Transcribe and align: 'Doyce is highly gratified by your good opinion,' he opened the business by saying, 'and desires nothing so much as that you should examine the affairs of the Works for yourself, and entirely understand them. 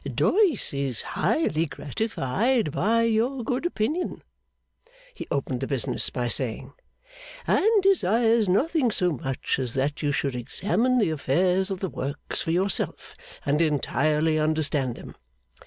'Doyce 0.03 0.73
is 0.73 1.03
highly 1.13 1.67
gratified 1.67 2.71
by 2.71 3.03
your 3.03 3.43
good 3.43 3.67
opinion,' 3.67 4.23
he 5.13 5.27
opened 5.29 5.59
the 5.61 5.67
business 5.67 6.09
by 6.09 6.27
saying, 6.27 6.73
'and 7.45 7.83
desires 7.83 8.49
nothing 8.49 8.89
so 8.89 9.11
much 9.11 9.59
as 9.59 9.75
that 9.75 10.01
you 10.01 10.11
should 10.11 10.33
examine 10.33 10.97
the 10.97 11.11
affairs 11.11 11.69
of 11.69 11.81
the 11.81 11.89
Works 11.89 12.41
for 12.41 12.49
yourself, 12.49 13.15
and 13.45 13.61
entirely 13.61 14.39
understand 14.39 14.95
them. 14.95 15.13